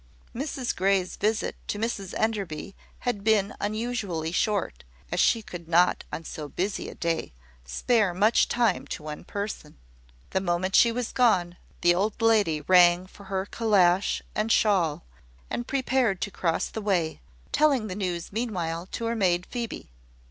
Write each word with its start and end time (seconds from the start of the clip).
Mrs 0.33 0.75
Grey's 0.75 1.15
visit 1.15 1.55
to 1.67 1.77
Mrs 1.77 2.15
Enderby 2.17 2.73
had 3.01 3.23
been 3.23 3.53
unusually 3.59 4.31
short, 4.31 4.83
as 5.11 5.19
she 5.19 5.43
could 5.43 5.67
not, 5.67 6.05
on 6.11 6.23
so 6.23 6.49
busy 6.49 6.89
a 6.89 6.95
day, 6.95 7.33
spare 7.65 8.11
much 8.11 8.47
time 8.49 8.87
to 8.87 9.03
one 9.03 9.23
person. 9.23 9.77
The 10.31 10.41
moment 10.41 10.75
she 10.75 10.91
was 10.91 11.11
gone, 11.11 11.55
the 11.81 11.93
old 11.93 12.19
lady 12.19 12.61
rang 12.61 13.05
for 13.05 13.25
her 13.25 13.45
calash 13.45 14.23
and 14.33 14.51
shawl, 14.51 15.03
and 15.51 15.67
prepared 15.67 16.19
to 16.21 16.31
cross 16.31 16.65
the 16.67 16.81
way, 16.81 17.21
telling 17.51 17.85
the 17.85 17.93
news 17.95 18.31
meanwhile 18.33 18.87
to 18.93 19.05
her 19.05 19.15
maid 19.15 19.45
Phoebe. 19.51 19.91